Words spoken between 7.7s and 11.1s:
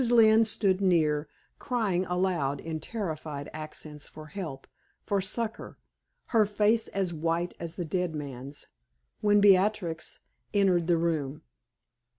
the dead man's, when Beatrix entered the